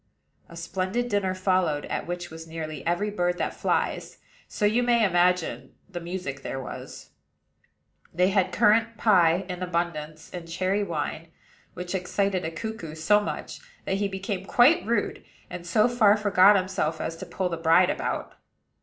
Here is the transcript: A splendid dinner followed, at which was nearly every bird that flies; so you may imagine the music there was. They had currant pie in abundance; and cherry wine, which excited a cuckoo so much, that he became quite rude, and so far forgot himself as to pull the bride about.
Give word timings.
A 0.49 0.57
splendid 0.57 1.09
dinner 1.09 1.35
followed, 1.35 1.85
at 1.85 2.07
which 2.07 2.31
was 2.31 2.47
nearly 2.47 2.83
every 2.87 3.11
bird 3.11 3.37
that 3.37 3.53
flies; 3.53 4.17
so 4.47 4.65
you 4.65 4.81
may 4.81 5.05
imagine 5.05 5.75
the 5.87 5.99
music 5.99 6.41
there 6.41 6.59
was. 6.59 7.11
They 8.11 8.29
had 8.29 8.51
currant 8.51 8.97
pie 8.97 9.45
in 9.47 9.61
abundance; 9.61 10.31
and 10.33 10.47
cherry 10.49 10.81
wine, 10.83 11.27
which 11.75 11.93
excited 11.93 12.43
a 12.43 12.49
cuckoo 12.49 12.95
so 12.95 13.19
much, 13.19 13.59
that 13.85 13.97
he 13.97 14.07
became 14.07 14.43
quite 14.47 14.83
rude, 14.87 15.23
and 15.51 15.67
so 15.67 15.87
far 15.87 16.17
forgot 16.17 16.55
himself 16.55 16.99
as 16.99 17.15
to 17.17 17.27
pull 17.27 17.49
the 17.49 17.57
bride 17.57 17.91
about. 17.91 18.33